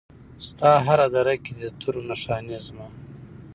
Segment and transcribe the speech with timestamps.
[0.47, 2.87] ستا هره دره کې دي د تورو نښانې زما